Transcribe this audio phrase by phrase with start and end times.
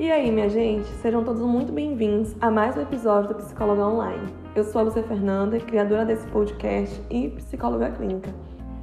[0.00, 4.32] E aí, minha gente, sejam todos muito bem-vindos a mais um episódio do Psicóloga Online.
[4.54, 8.32] Eu sou a Lúcia Fernanda, criadora desse podcast e psicóloga clínica,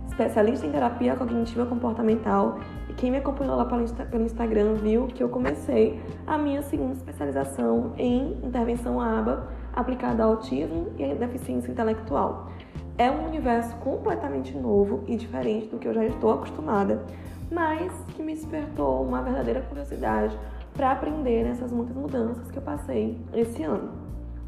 [0.10, 2.60] especialista em terapia cognitiva comportamental.
[2.90, 7.94] E quem me acompanhou lá pelo Instagram viu que eu comecei a minha segunda especialização
[7.98, 12.52] em intervenção ABA aplicada ao autismo e à deficiência intelectual.
[12.98, 17.06] É um universo completamente novo e diferente do que eu já estou acostumada,
[17.50, 20.38] mas que me despertou uma verdadeira curiosidade
[20.76, 23.90] para aprender nessas muitas mudanças que eu passei esse ano.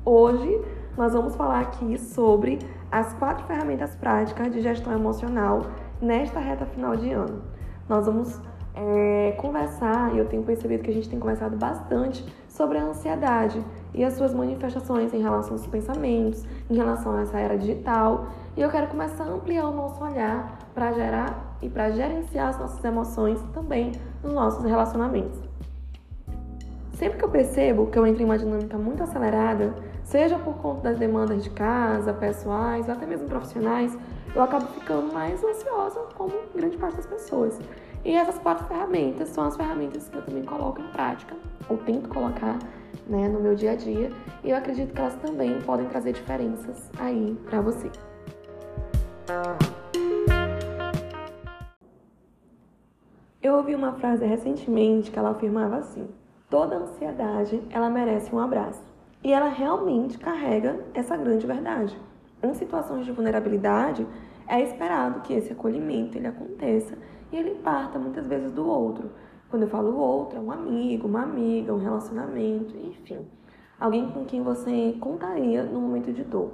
[0.04, 0.62] Hoje
[0.98, 2.59] nós vamos falar aqui sobre
[2.91, 5.62] as quatro ferramentas práticas de gestão emocional
[6.02, 7.41] nesta reta final de ano.
[7.88, 8.40] Nós vamos
[8.76, 13.64] é, conversar, e eu tenho percebido que a gente tem conversado bastante sobre a ansiedade
[13.94, 18.28] e as suas manifestações em relação aos pensamentos, em relação a essa era digital.
[18.55, 22.59] E eu quero começar a ampliar o nosso olhar para gerar e para gerenciar as
[22.59, 25.47] nossas emoções também nos nossos relacionamentos.
[26.98, 29.72] Sempre que eu percebo que eu entro em uma dinâmica muito acelerada,
[30.03, 33.95] seja por conta das demandas de casa, pessoais ou até mesmo profissionais,
[34.34, 37.59] eu acabo ficando mais ansiosa, como grande parte das pessoas.
[38.03, 41.36] E essas quatro ferramentas são as ferramentas que eu também coloco em prática,
[41.70, 42.58] ou tento colocar
[43.06, 44.12] né, no meu dia a dia,
[44.44, 47.92] e eu acredito que elas também podem trazer diferenças aí para você.
[53.40, 56.08] Eu ouvi uma frase recentemente que ela afirmava assim:
[56.50, 58.81] Toda ansiedade, ela merece um abraço.
[59.22, 62.00] E ela realmente carrega essa grande verdade.
[62.42, 64.08] Em situações de vulnerabilidade,
[64.48, 66.98] é esperado que esse acolhimento ele aconteça
[67.34, 69.12] e ele parta muitas vezes do outro.
[69.50, 73.28] Quando eu falo outro, é um amigo, uma amiga, um relacionamento, enfim,
[73.78, 76.52] alguém com quem você contaria no momento de dor.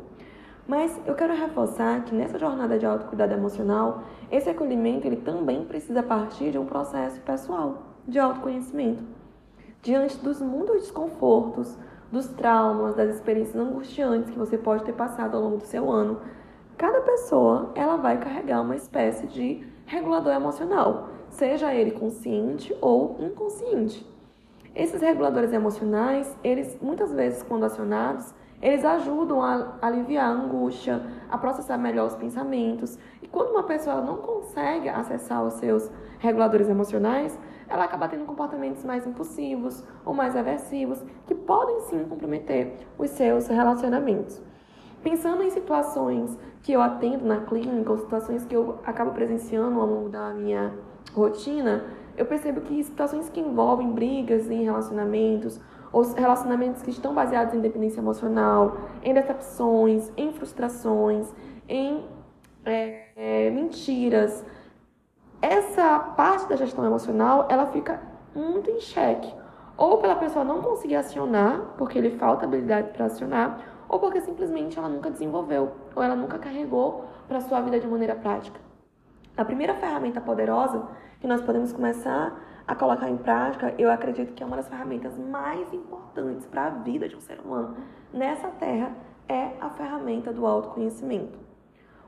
[0.68, 6.02] Mas eu quero reforçar que nessa jornada de autocuidado emocional, esse acolhimento ele também precisa
[6.02, 9.22] partir de um processo pessoal de autoconhecimento
[9.84, 11.78] diante dos muitos desconfortos,
[12.09, 16.22] dos traumas, das experiências angustiantes que você pode ter passado ao longo do seu ano,
[16.78, 24.09] cada pessoa ela vai carregar uma espécie de regulador emocional, seja ele consciente ou inconsciente.
[24.74, 31.38] Esses reguladores emocionais, eles muitas vezes quando acionados, eles ajudam a aliviar a angústia, a
[31.38, 32.97] processar melhor os pensamentos.
[33.22, 37.38] E quando uma pessoa não consegue acessar os seus reguladores emocionais,
[37.73, 43.47] ela acaba tendo comportamentos mais impulsivos ou mais aversivos que podem sim comprometer os seus
[43.47, 44.39] relacionamentos.
[45.01, 49.88] Pensando em situações que eu atendo na clínica ou situações que eu acabo presenciando ao
[49.88, 50.72] longo da minha
[51.16, 51.84] rotina,
[52.16, 55.59] eu percebo que situações que envolvem brigas em relacionamentos
[55.91, 61.28] ou relacionamentos que estão baseados em dependência emocional, em decepções, em frustrações,
[61.67, 62.05] em
[62.66, 64.45] é, é, mentiras,
[65.44, 68.00] essa parte da gestão emocional, ela fica
[68.34, 69.30] muito em xeque.
[69.76, 73.59] Ou pela pessoa não conseguir acionar, porque lhe falta habilidade para acionar,
[73.90, 78.16] ou porque simplesmente ela nunca desenvolveu, ou ela nunca carregou para sua vida de maneira
[78.16, 78.58] prática.
[79.36, 80.88] A primeira ferramenta poderosa
[81.20, 85.18] que nós podemos começar a colocar em prática, eu acredito que é uma das ferramentas
[85.18, 87.76] mais importantes para a vida de um ser humano
[88.14, 88.94] nessa terra,
[89.28, 91.38] é a ferramenta do autoconhecimento.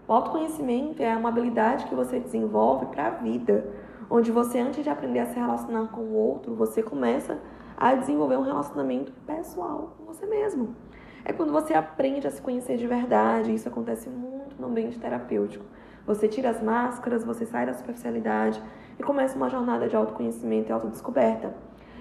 [0.07, 3.65] O autoconhecimento é uma habilidade que você desenvolve para a vida,
[4.07, 7.39] onde você, antes de aprender a se relacionar com o outro, você começa
[7.75, 10.75] a desenvolver um relacionamento pessoal com você mesmo.
[11.23, 15.65] É quando você aprende a se conhecer de verdade, isso acontece muito no ambiente terapêutico.
[16.05, 18.61] Você tira as máscaras, você sai da superficialidade
[18.99, 21.55] e começa uma jornada de autoconhecimento e autodescoberta,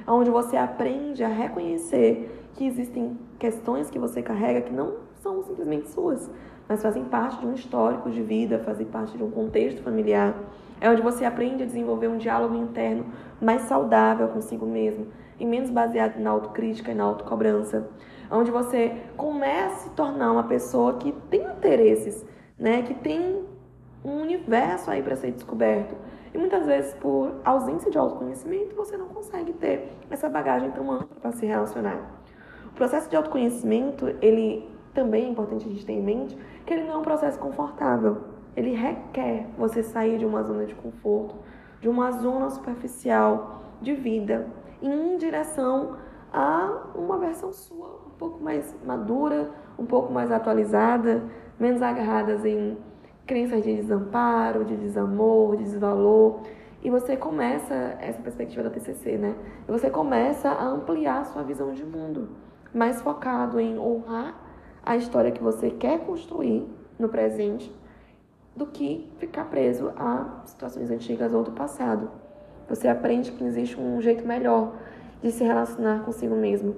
[0.07, 5.89] onde você aprende a reconhecer que existem questões que você carrega que não são simplesmente
[5.89, 6.31] suas,
[6.69, 10.35] mas fazem parte de um histórico de vida, fazem parte de um contexto familiar.
[10.81, 13.07] É onde você aprende a desenvolver um diálogo interno
[13.41, 15.07] mais saudável consigo mesmo
[15.39, 17.89] e menos baseado na autocrítica e na autocobrança.
[18.31, 22.25] Onde você começa a se tornar uma pessoa que tem interesses,
[22.59, 22.83] né?
[22.83, 23.45] que tem
[24.05, 25.95] um universo aí para ser descoberto.
[26.33, 31.17] E muitas vezes, por ausência de autoconhecimento, você não consegue ter essa bagagem tão ampla
[31.21, 32.21] para se relacionar.
[32.67, 36.85] O processo de autoconhecimento, ele também é importante a gente ter em mente que ele
[36.85, 38.23] não é um processo confortável.
[38.57, 41.37] Ele requer você sair de uma zona de conforto,
[41.81, 44.47] de uma zona superficial de vida,
[44.81, 45.97] em direção
[46.33, 51.23] a uma versão sua um pouco mais madura, um pouco mais atualizada,
[51.59, 52.79] menos agarradas em
[53.27, 56.41] crenças de desamparo, de desamor, de desvalor.
[56.83, 59.35] E você começa, essa perspectiva da TCC, né?
[59.67, 62.29] E você começa a ampliar a sua visão de mundo,
[62.73, 64.44] mais focado em honrar
[64.85, 66.67] a história que você quer construir
[66.99, 67.73] no presente
[68.55, 72.11] do que ficar preso a situações antigas ou do passado.
[72.69, 74.75] Você aprende que existe um jeito melhor
[75.23, 76.77] de se relacionar consigo mesmo.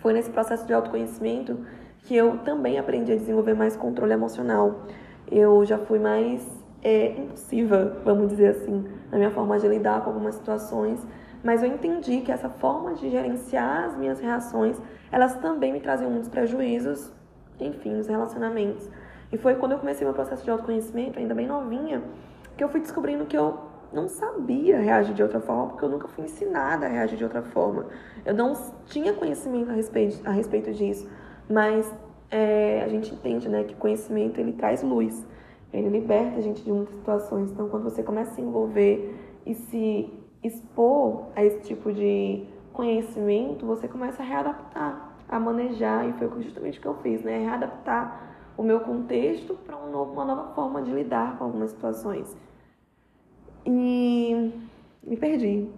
[0.00, 1.58] Foi nesse processo de autoconhecimento
[2.02, 4.82] que eu também aprendi a desenvolver mais controle emocional.
[5.30, 6.46] Eu já fui mais
[6.82, 11.04] é, impulsiva, vamos dizer assim, na minha forma de lidar com algumas situações,
[11.42, 14.80] mas eu entendi que essa forma de gerenciar as minhas reações,
[15.14, 17.08] elas também me traziam muitos prejuízos,
[17.60, 18.90] enfim, nos relacionamentos.
[19.30, 22.02] E foi quando eu comecei meu processo de autoconhecimento, ainda bem novinha,
[22.56, 23.56] que eu fui descobrindo que eu
[23.92, 27.42] não sabia reagir de outra forma, porque eu nunca fui ensinada a reagir de outra
[27.42, 27.86] forma.
[28.26, 28.54] Eu não
[28.86, 31.08] tinha conhecimento a respeito, a respeito disso,
[31.48, 31.94] mas
[32.28, 35.24] é, a gente entende né, que conhecimento ele traz luz,
[35.72, 37.52] ele liberta a gente de muitas situações.
[37.52, 39.14] Então, quando você começa a se envolver
[39.46, 40.12] e se
[40.42, 46.78] expor a esse tipo de conhecimento, você começa a readaptar, a manejar, e foi justamente
[46.78, 47.38] o que eu fiz, né?
[47.38, 52.36] Readaptar o meu contexto para um uma nova forma de lidar com algumas situações.
[53.64, 54.52] E
[55.02, 55.68] me perdi.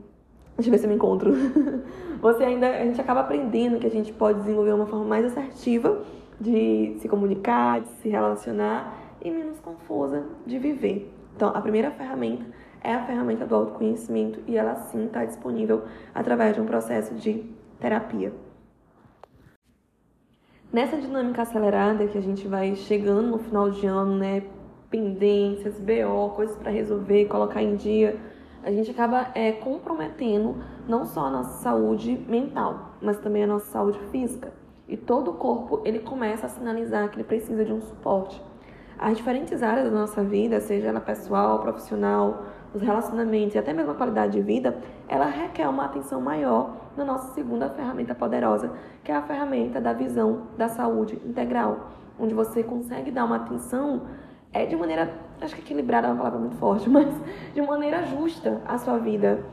[0.57, 1.33] Deixa eu ver se eu me encontro.
[2.21, 6.03] Você ainda, a gente acaba aprendendo que a gente pode desenvolver uma forma mais assertiva
[6.41, 11.13] de se comunicar, de se relacionar e menos confusa de viver.
[11.35, 12.45] Então, a primeira ferramenta
[12.82, 15.84] é a ferramenta do autoconhecimento e ela sim está disponível
[16.14, 17.44] através de um processo de
[17.81, 18.32] terapia.
[20.73, 24.43] Nessa dinâmica acelerada que a gente vai chegando no final de ano, né,
[24.90, 28.19] pendências, BO, coisas para resolver, colocar em dia,
[28.62, 30.56] a gente acaba é, comprometendo
[30.88, 34.52] não só a nossa saúde mental, mas também a nossa saúde física.
[34.88, 38.43] E todo o corpo ele começa a sinalizar que ele precisa de um suporte.
[38.99, 42.44] As diferentes áreas da nossa vida, seja ela pessoal, profissional,
[42.76, 44.78] os relacionamentos e até mesmo a qualidade de vida,
[45.08, 48.70] ela requer uma atenção maior na nossa segunda ferramenta poderosa,
[49.02, 54.02] que é a ferramenta da visão da saúde integral, onde você consegue dar uma atenção
[54.52, 57.08] é de maneira, acho que equilibrada é uma palavra muito forte, mas
[57.55, 59.44] de maneira justa à sua vida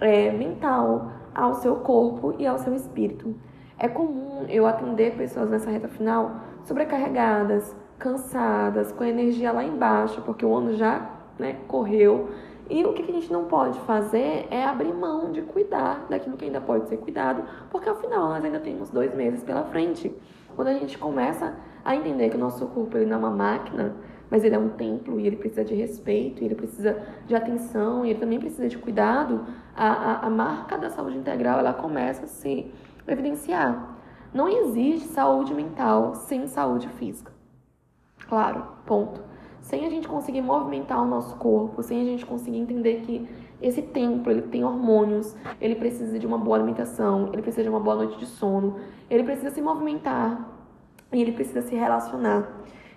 [0.00, 3.34] é, mental, ao seu corpo e ao seu espírito.
[3.78, 10.20] É comum eu atender pessoas nessa reta final sobrecarregadas, cansadas, com a energia lá embaixo,
[10.22, 11.08] porque o ano já
[11.38, 12.28] né, correu.
[12.70, 16.44] E o que a gente não pode fazer é abrir mão de cuidar daquilo que
[16.44, 20.14] ainda pode ser cuidado, porque afinal nós ainda temos dois meses pela frente.
[20.54, 21.54] Quando a gente começa
[21.84, 23.96] a entender que o nosso corpo ele não é uma máquina,
[24.30, 28.10] mas ele é um templo e ele precisa de respeito, ele precisa de atenção e
[28.10, 32.28] ele também precisa de cuidado, a, a, a marca da saúde integral ela começa a
[32.28, 32.70] se
[33.06, 33.96] evidenciar.
[34.32, 37.32] Não existe saúde mental sem saúde física.
[38.28, 39.22] Claro, ponto.
[39.68, 43.28] Sem a gente conseguir movimentar o nosso corpo, sem a gente conseguir entender que
[43.60, 47.78] esse templo ele tem hormônios, ele precisa de uma boa alimentação, ele precisa de uma
[47.78, 48.76] boa noite de sono,
[49.10, 50.48] ele precisa se movimentar
[51.12, 52.48] e ele precisa se relacionar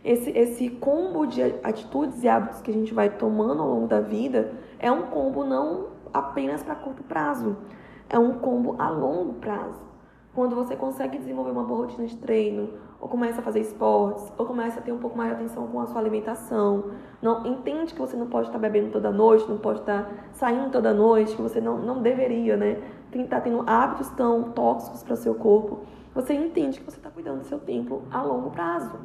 [0.01, 3.99] esse, esse combo de atitudes e hábitos que a gente vai tomando ao longo da
[3.99, 7.57] vida é um combo não apenas para curto prazo,
[8.09, 9.91] é um combo a longo prazo.
[10.33, 12.69] Quando você consegue desenvolver uma boa rotina de treino,
[13.01, 15.79] ou começa a fazer esportes, ou começa a ter um pouco mais de atenção com
[15.81, 19.79] a sua alimentação, não entende que você não pode estar bebendo toda noite, não pode
[19.79, 22.79] estar saindo toda noite, que você não, não deveria, né?
[23.11, 25.79] Estar tendo hábitos tão tóxicos para o seu corpo,
[26.13, 28.99] você entende que você está cuidando do seu tempo a longo prazo.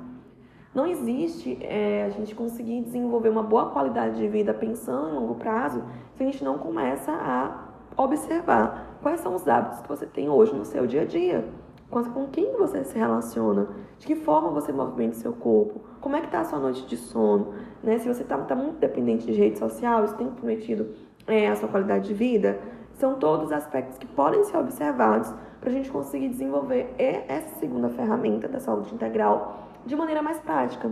[0.75, 5.37] Não existe é, a gente conseguir desenvolver uma boa qualidade de vida pensando em longo
[5.37, 5.83] prazo
[6.15, 10.55] se a gente não começa a observar quais são os hábitos que você tem hoje
[10.55, 11.49] no seu dia a dia.
[11.90, 13.69] Com quem você se relaciona?
[13.99, 15.81] De que forma você movimenta seu corpo?
[16.00, 17.55] Como é que está a sua noite de sono?
[17.83, 17.99] Né?
[17.99, 20.88] Se você está tá muito dependente de rede social, isso tem comprometido
[21.26, 22.59] é, a sua qualidade de vida?
[22.95, 28.49] São todos aspectos que podem ser observados para a gente conseguir desenvolver essa segunda ferramenta
[28.49, 30.90] da saúde integral de maneira mais prática.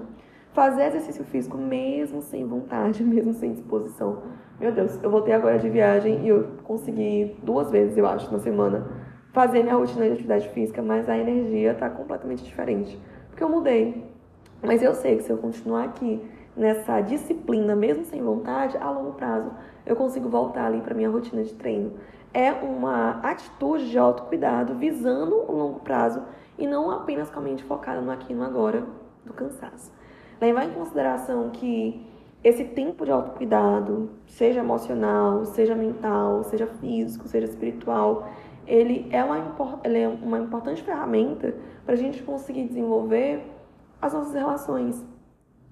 [0.52, 4.22] Fazer exercício físico mesmo sem vontade, mesmo sem disposição.
[4.60, 8.38] Meu Deus, eu voltei agora de viagem e eu consegui duas vezes, eu acho, na
[8.38, 8.86] semana,
[9.34, 12.96] fazer minha rotina de atividade física, mas a energia está completamente diferente.
[13.28, 14.06] Porque eu mudei.
[14.62, 16.22] Mas eu sei que se eu continuar aqui
[16.56, 19.50] nessa disciplina, mesmo sem vontade, a longo prazo,
[19.84, 21.94] eu consigo voltar ali para minha rotina de treino.
[22.32, 26.22] É uma atitude de autocuidado visando o longo prazo
[26.56, 28.84] e não apenas com a mente focada no aqui e no agora
[29.26, 29.92] do cansaço.
[30.40, 32.06] Levar em consideração que
[32.44, 38.28] esse tempo de autocuidado, seja emocional, seja mental, seja físico, seja espiritual,
[38.66, 41.54] ele é uma, ele é uma importante ferramenta
[41.85, 43.42] para a gente conseguir desenvolver
[44.00, 45.04] as nossas relações.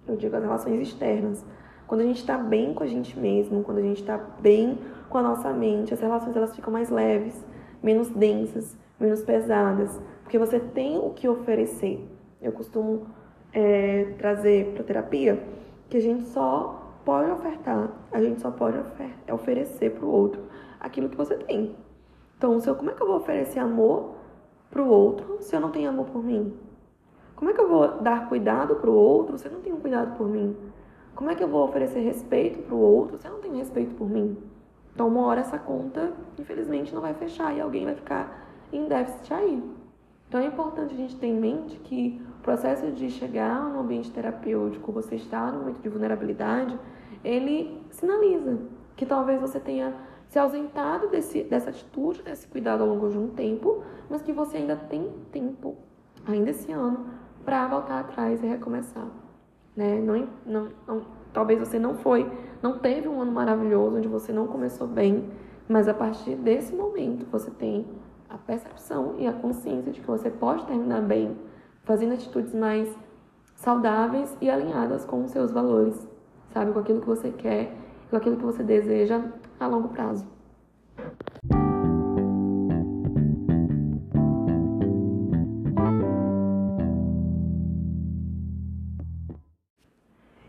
[0.06, 1.44] Eu digo as relações externas.
[1.86, 5.18] Quando a gente está bem com a gente mesmo, quando a gente está bem com
[5.18, 7.44] a nossa mente, as relações elas ficam mais leves,
[7.82, 12.08] menos densas, menos pesadas, porque você tem o que oferecer.
[12.40, 13.06] Eu costumo
[13.52, 15.42] é, trazer para terapia
[15.90, 20.40] que a gente só pode ofertar, a gente só pode ofer oferecer para o outro
[20.80, 21.76] aquilo que você tem.
[22.42, 24.16] Então, se eu, como é que eu vou oferecer amor
[24.68, 26.52] para o outro se eu não tenho amor por mim?
[27.36, 30.16] Como é que eu vou dar cuidado para o outro se eu não tenho cuidado
[30.16, 30.56] por mim?
[31.14, 33.94] Como é que eu vou oferecer respeito para o outro se eu não tenho respeito
[33.94, 34.36] por mim?
[34.92, 39.32] Então, uma hora essa conta, infelizmente, não vai fechar e alguém vai ficar em déficit
[39.32, 39.62] aí.
[40.26, 44.10] Então, é importante a gente ter em mente que o processo de chegar no ambiente
[44.10, 46.76] terapêutico, você estar no momento de vulnerabilidade,
[47.22, 48.58] ele sinaliza
[48.96, 49.94] que talvez você tenha
[50.32, 54.56] se ausentado desse, dessa atitude, desse cuidado ao longo de um tempo, mas que você
[54.56, 55.76] ainda tem tempo,
[56.26, 57.04] ainda esse ano,
[57.44, 59.08] para voltar atrás e recomeçar.
[59.76, 60.00] Né?
[60.00, 61.02] Não, não, não,
[61.34, 62.26] talvez você não foi,
[62.62, 65.28] não teve um ano maravilhoso onde você não começou bem,
[65.68, 67.84] mas a partir desse momento você tem
[68.30, 71.36] a percepção e a consciência de que você pode terminar bem,
[71.84, 72.88] fazendo atitudes mais
[73.54, 76.08] saudáveis e alinhadas com os seus valores,
[76.54, 77.81] sabe, com aquilo que você quer,
[78.12, 79.24] com aquilo que você deseja
[79.58, 80.26] a longo prazo.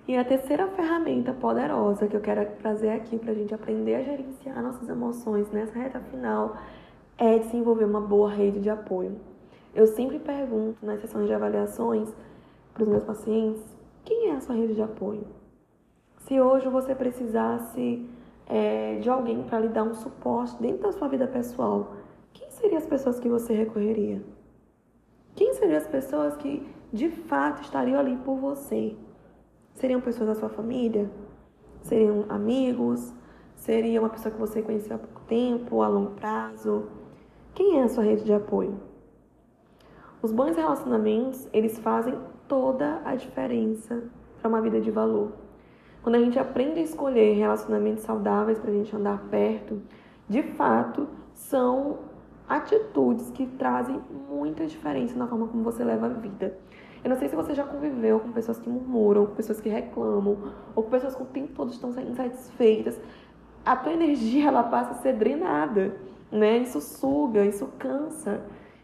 [0.05, 4.03] E a terceira ferramenta poderosa que eu quero trazer aqui para a gente aprender a
[4.03, 6.57] gerenciar nossas emoções nessa reta final
[7.17, 9.15] é desenvolver uma boa rede de apoio.
[9.73, 12.13] Eu sempre pergunto nas sessões de avaliações
[12.73, 13.63] para os meus pacientes
[14.03, 15.25] quem é a sua rede de apoio.
[16.23, 18.09] Se hoje você precisasse
[18.47, 21.97] é, de alguém para lhe dar um suporte dentro da sua vida pessoal,
[22.31, 24.23] quem seriam as pessoas que você recorreria?
[25.35, 28.95] Quem seriam as pessoas que de fato estariam ali por você?
[29.73, 31.11] Seriam pessoas da sua família?
[31.81, 33.13] Seriam amigos?
[33.57, 36.87] Seria uma pessoa que você conheceu há pouco tempo, a longo prazo?
[37.53, 38.79] Quem é a sua rede de apoio?
[40.21, 44.03] Os bons relacionamentos, eles fazem toda a diferença
[44.39, 45.42] para uma vida de valor.
[46.03, 49.81] Quando a gente aprende a escolher relacionamentos saudáveis para a gente andar perto,
[50.27, 51.99] de fato, são
[52.47, 56.57] atitudes que trazem muita diferença na forma como você leva a vida.
[57.01, 60.37] Eu não sei se você já conviveu com pessoas que murmuram, com pessoas que reclamam,
[60.75, 62.99] ou com pessoas que o tempo todo estão insatisfeitas.
[63.65, 65.95] A tua energia ela passa a ser drenada,
[66.29, 66.57] né?
[66.57, 68.41] Isso suga, isso cansa.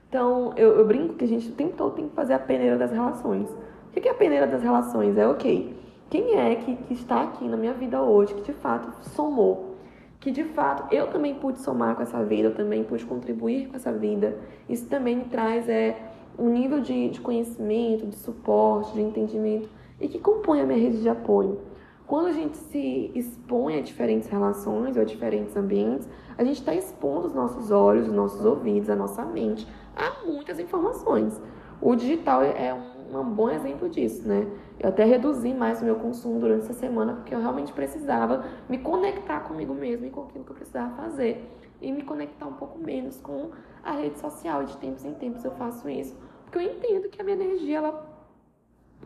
[0.07, 2.77] Então, eu, eu brinco que a gente o tempo todo tem que fazer a peneira
[2.77, 3.49] das relações.
[3.89, 5.17] O que é a peneira das relações?
[5.17, 5.88] É ok.
[6.09, 9.75] Quem é que, que está aqui na minha vida hoje que de fato somou?
[10.19, 13.75] Que de fato eu também pude somar com essa vida, eu também pude contribuir com
[13.75, 14.35] essa vida.
[14.67, 15.95] Isso também me traz é,
[16.37, 20.99] um nível de, de conhecimento, de suporte, de entendimento e que compõe a minha rede
[20.99, 21.59] de apoio.
[22.07, 26.73] Quando a gente se expõe a diferentes relações ou a diferentes ambientes, a gente está
[26.73, 31.39] expondo os nossos olhos, os nossos ouvidos, a nossa mente a muitas informações.
[31.81, 34.47] O digital é um, um bom exemplo disso, né?
[34.79, 38.77] Eu até reduzi mais o meu consumo durante essa semana porque eu realmente precisava me
[38.77, 41.49] conectar comigo mesmo e com aquilo que eu precisava fazer
[41.81, 43.49] e me conectar um pouco menos com
[43.83, 44.63] a rede social.
[44.63, 46.15] De tempos em tempos eu faço isso
[46.49, 48.09] porque eu entendo que a minha energia ela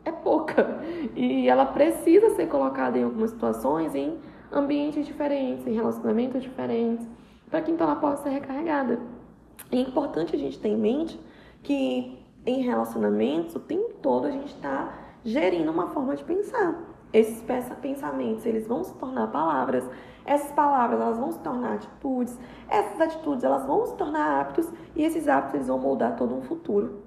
[0.06, 0.80] é pouca
[1.16, 4.18] e ela precisa ser colocada em algumas situações em
[4.52, 7.08] ambientes diferentes, em relacionamentos diferentes,
[7.50, 9.00] para que então ela possa ser recarregada.
[9.72, 11.20] E é importante a gente ter em mente
[11.62, 16.76] que em relacionamentos o tempo todo a gente está gerindo uma forma de pensar.
[17.12, 17.44] Esses
[17.82, 19.88] pensamentos, eles vão se tornar palavras,
[20.26, 25.04] essas palavras, elas vão se tornar atitudes, essas atitudes, elas vão se tornar hábitos e
[25.04, 27.04] esses hábitos, eles vão moldar todo um futuro.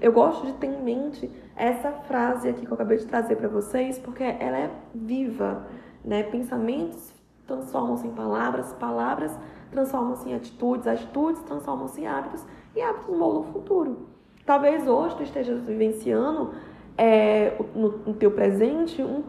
[0.00, 3.48] Eu gosto de ter em mente essa frase aqui que eu acabei de trazer para
[3.48, 5.66] vocês, porque ela é viva,
[6.04, 6.22] né?
[6.24, 7.12] Pensamentos
[7.46, 9.36] transformam-se em palavras, palavras
[9.70, 12.44] transformam-se em atitudes, atitudes transformam-se em hábitos
[12.76, 14.07] e hábitos moldam o futuro.
[14.48, 16.54] Talvez hoje tu estejas vivenciando
[16.96, 19.22] é, no, no teu presente um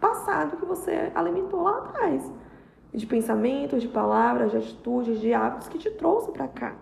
[0.00, 2.32] passado que você alimentou lá atrás.
[2.94, 6.76] De pensamentos, de palavras, de atitudes, de hábitos que te trouxe para cá.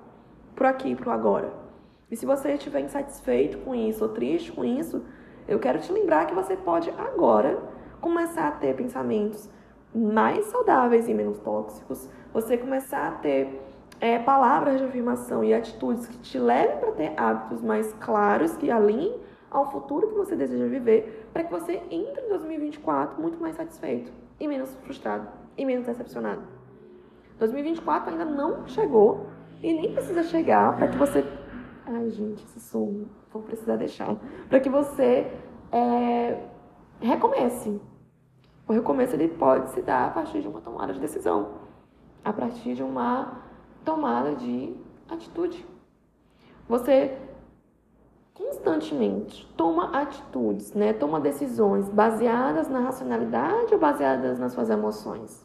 [0.55, 1.51] Por aqui, pro agora.
[2.11, 5.03] E se você estiver insatisfeito com isso ou triste com isso,
[5.49, 7.59] eu quero te lembrar que você pode agora
[8.03, 9.49] começar a ter pensamentos
[9.95, 12.07] mais saudáveis e menos tóxicos.
[12.35, 13.63] Você começar a ter
[14.01, 18.71] é, palavras de afirmação e atitudes que te levem para ter hábitos mais claros, que
[18.71, 19.19] alinhem
[19.51, 24.13] ao futuro que você deseja viver, para que você entre em 2024 muito mais satisfeito
[24.39, 25.27] e menos frustrado
[25.57, 26.43] e menos decepcionado.
[27.39, 29.27] 2024 ainda não chegou
[29.63, 31.25] e nem precisa chegar para que você.
[31.87, 34.17] Ai, gente, esse som vou precisar deixar.
[34.49, 35.33] Para que você
[35.73, 36.41] é,
[37.01, 37.81] recomece.
[38.67, 41.53] O recomeço ele pode se dar a partir de uma tomada de decisão,
[42.23, 43.48] a partir de uma
[43.89, 44.77] tomada de
[45.09, 45.65] atitude.
[46.69, 47.17] Você
[48.35, 50.93] constantemente toma atitudes, né?
[50.93, 55.43] Toma decisões baseadas na racionalidade ou baseadas nas suas emoções.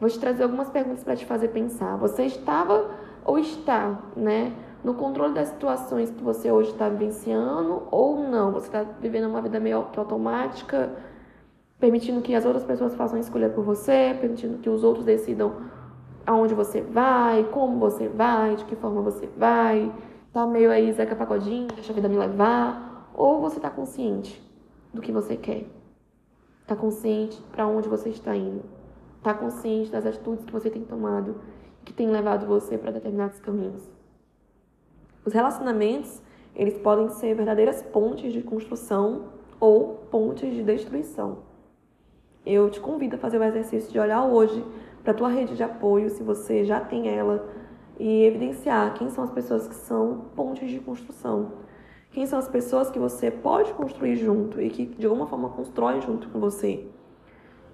[0.00, 1.98] Vou te trazer algumas perguntas para te fazer pensar.
[1.98, 2.90] Você estava
[3.26, 4.54] ou está, né?
[4.82, 8.52] No controle das situações que você hoje está vivenciando ou não.
[8.52, 10.96] Você está vivendo uma vida meio automática,
[11.78, 15.76] permitindo que as outras pessoas façam escolha por você, permitindo que os outros decidam
[16.28, 19.90] aonde você vai, como você vai, de que forma você vai.
[20.30, 23.10] Tá meio aí Zeca Pagodinho, deixa a vida me levar.
[23.14, 24.38] Ou você tá consciente
[24.92, 25.64] do que você quer.
[26.66, 28.62] Tá consciente para onde você está indo.
[29.22, 31.36] Tá consciente das atitudes que você tem tomado,
[31.82, 33.90] que tem levado você para determinados caminhos.
[35.24, 36.20] Os relacionamentos,
[36.54, 41.38] eles podem ser verdadeiras pontes de construção ou pontes de destruição.
[42.44, 44.62] Eu te convido a fazer o exercício de olhar hoje
[45.08, 47.48] para tua rede de apoio, se você já tem ela,
[47.98, 51.52] e evidenciar quem são as pessoas que são pontes de construção.
[52.10, 56.02] Quem são as pessoas que você pode construir junto e que de alguma forma constroem
[56.02, 56.86] junto com você.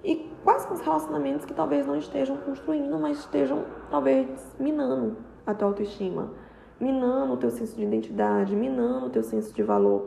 [0.05, 5.53] E quais são os relacionamentos que talvez não estejam construindo, mas estejam talvez minando a
[5.53, 6.31] tua autoestima,
[6.79, 10.07] minando o teu senso de identidade, minando o teu senso de valor.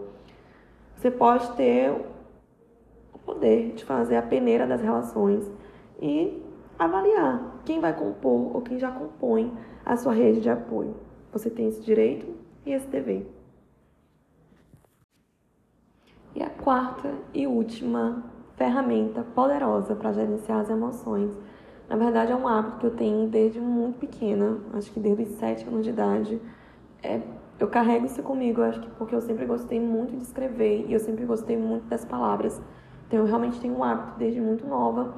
[0.96, 1.92] Você pode ter
[3.14, 5.52] o poder de fazer a peneira das relações
[6.02, 6.47] e
[6.78, 9.52] avaliar quem vai compor ou quem já compõe
[9.86, 10.96] a sua rede de apoio.
[11.32, 12.28] Você tem esse direito
[12.66, 13.32] e esse dever.
[16.36, 18.24] E a quarta e última
[18.56, 21.38] ferramenta poderosa para gerenciar as emoções.
[21.90, 25.30] Na verdade, é um hábito que eu tenho desde muito pequena, acho que desde os
[25.30, 26.42] sete anos de idade.
[27.02, 27.22] É,
[27.60, 31.00] eu carrego isso comigo, acho que porque eu sempre gostei muito de escrever e eu
[31.00, 32.62] sempre gostei muito das palavras.
[33.08, 35.14] Então, eu realmente tenho um hábito desde muito nova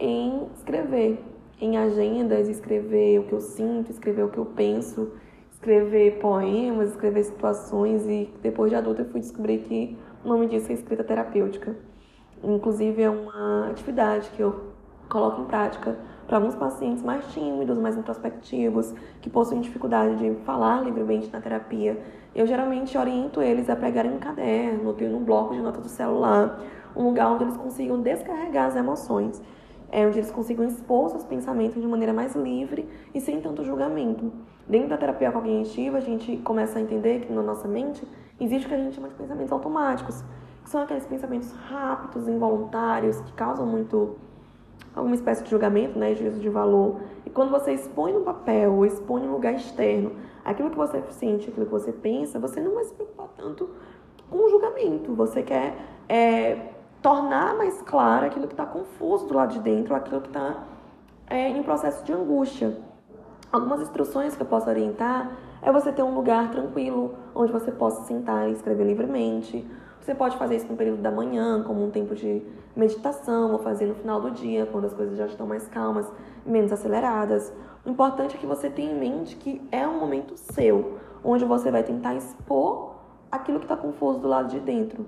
[0.00, 1.22] em escrever,
[1.60, 5.12] em agendas, escrever o que eu sinto, escrever o que eu penso,
[5.52, 10.70] escrever poemas, escrever situações e depois de adulta eu fui descobrir que o nome disso
[10.70, 11.76] é escrita terapêutica.
[12.42, 14.70] Inclusive é uma atividade que eu
[15.10, 20.82] coloco em prática para alguns pacientes mais tímidos, mais introspectivos, que possuem dificuldade de falar
[20.82, 22.00] livremente na terapia.
[22.34, 26.58] Eu geralmente oriento eles a pegarem um caderno, ter um bloco de notas do celular,
[26.96, 29.42] um lugar onde eles consigam descarregar as emoções
[29.90, 34.32] é, onde eles consigam expor seus pensamentos de maneira mais livre e sem tanto julgamento.
[34.68, 38.06] Dentro da terapia cognitiva, a gente começa a entender que na nossa mente
[38.40, 40.24] existe o que a gente chama de pensamentos automáticos,
[40.62, 44.16] que são aqueles pensamentos rápidos, involuntários, que causam muito
[44.94, 47.00] alguma espécie de julgamento, né, juízo de valor.
[47.24, 50.12] E quando você expõe no papel ou expõe em lugar externo
[50.44, 53.70] aquilo que você sente, aquilo que você pensa, você não vai se preocupar tanto
[54.28, 55.14] com o julgamento.
[55.14, 55.76] Você quer
[56.08, 56.69] é,
[57.02, 60.64] tornar mais claro aquilo que está confuso do lado de dentro, aquilo que está
[61.28, 62.76] é, em processo de angústia.
[63.50, 65.32] Algumas instruções que eu posso orientar
[65.62, 69.66] é você ter um lugar tranquilo onde você possa sentar e escrever livremente.
[70.00, 72.42] Você pode fazer isso no período da manhã, como um tempo de
[72.74, 76.10] meditação, ou fazer no final do dia, quando as coisas já estão mais calmas,
[76.44, 77.52] menos aceleradas.
[77.84, 81.70] O importante é que você tenha em mente que é um momento seu, onde você
[81.70, 82.94] vai tentar expor
[83.30, 85.06] aquilo que está confuso do lado de dentro.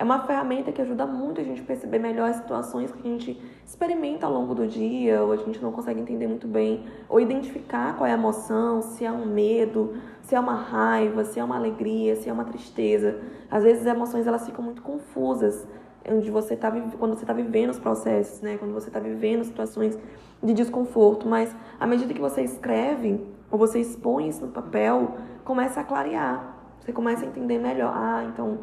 [0.00, 3.10] É uma ferramenta que ajuda muito a gente a perceber melhor as situações que a
[3.10, 7.20] gente experimenta ao longo do dia, ou a gente não consegue entender muito bem, ou
[7.20, 11.44] identificar qual é a emoção, se é um medo, se é uma raiva, se é
[11.44, 13.20] uma alegria, se é uma tristeza.
[13.50, 15.68] Às vezes as emoções elas ficam muito confusas
[16.10, 18.56] onde você tá, quando você está vivendo os processos, né?
[18.56, 19.98] quando você está vivendo situações
[20.42, 25.78] de desconforto, mas à medida que você escreve ou você expõe isso no papel, começa
[25.82, 26.56] a clarear.
[26.80, 27.92] Você começa a entender melhor.
[27.94, 28.60] Ah, então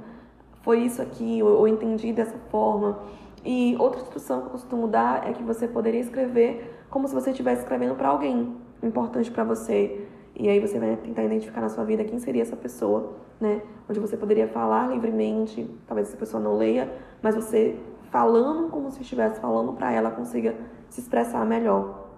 [0.67, 2.99] foi isso aqui, ou, entendi dessa forma.
[3.45, 7.29] E outra instrução que eu costumo dar é que você poderia escrever como se você
[7.29, 8.53] estivesse escrevendo para alguém
[8.83, 10.05] importante para você.
[10.35, 13.61] E aí você vai tentar identificar na sua vida quem seria essa pessoa, né?
[13.89, 17.79] Onde você poderia falar livremente, talvez essa pessoa não leia, mas você
[18.11, 20.53] falando como se estivesse falando para ela consiga
[20.89, 22.09] se expressar melhor.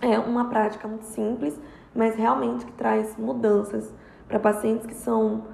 [0.00, 1.56] É uma prática muito simples,
[1.94, 3.94] mas realmente que traz mudanças
[4.26, 5.44] para pacientes que são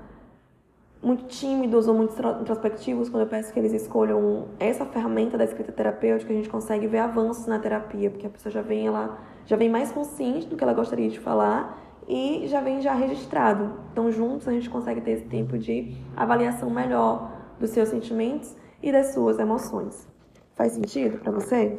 [1.03, 5.71] muito tímidos ou muito introspectivos, quando eu peço que eles escolham essa ferramenta da escrita
[5.71, 9.57] terapêutica, a gente consegue ver avanços na terapia, porque a pessoa já vem ela já
[9.57, 13.73] vem mais consciente do que ela gostaria de falar e já vem já registrado.
[13.93, 18.93] Então, juntos a gente consegue ter esse tempo de avaliação melhor dos seus sentimentos e
[18.93, 20.07] das suas emoções.
[20.55, 21.79] Faz sentido para você?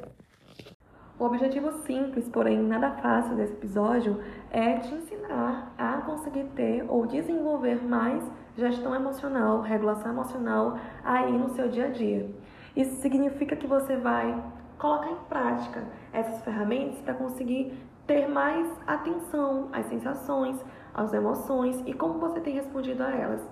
[1.19, 7.05] O objetivo simples, porém nada fácil desse episódio é te ensinar a conseguir ter ou
[7.05, 8.23] desenvolver mais
[8.55, 12.33] gestão emocional, regulação emocional aí no seu dia a dia.
[12.73, 14.41] Isso significa que você vai
[14.77, 17.77] colocar em prática essas ferramentas para conseguir
[18.07, 23.45] ter mais atenção às sensações, às emoções e como você tem respondido a elas.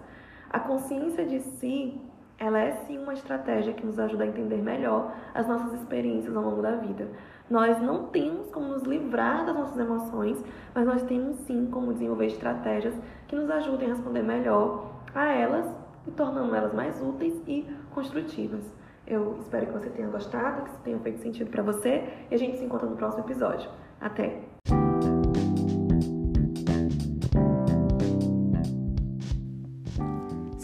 [0.49, 2.01] A consciência de si
[2.39, 6.43] ela é sim uma estratégia que nos ajuda a entender melhor as nossas experiências ao
[6.43, 7.10] longo da vida.
[7.49, 10.43] Nós não temos como nos livrar das nossas emoções,
[10.75, 12.93] mas nós temos sim como desenvolver estratégias
[13.27, 15.65] que nos ajudem a responder melhor a elas
[16.05, 18.63] e tornando elas mais úteis e construtivas.
[19.05, 22.38] Eu espero que você tenha gostado, que isso tenha feito sentido para você e a
[22.38, 23.69] gente se encontra no próximo episódio.
[24.01, 24.46] Até!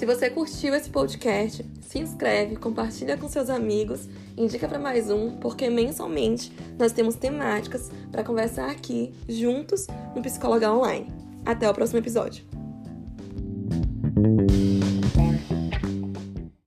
[0.03, 5.37] Se você curtiu esse podcast, se inscreve, compartilha com seus amigos, indica para mais um,
[5.37, 11.07] porque mensalmente nós temos temáticas para conversar aqui juntos no Psicóloga Online.
[11.45, 12.52] Até o próximo episódio.